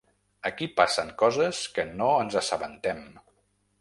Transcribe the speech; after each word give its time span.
Aquí 0.49 0.67
passen 0.79 1.11
coses 1.23 1.59
que 1.75 1.85
no 2.01 2.09
ens 2.25 2.39
assabentem. 2.43 3.05